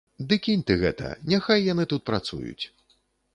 [0.29, 2.65] Ды кінь ты гэта, няхай яны тут працуюць.